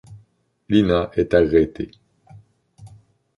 [0.67, 1.91] Lina est arrêtée.